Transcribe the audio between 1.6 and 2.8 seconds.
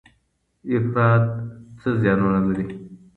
څه زیانونه لري؟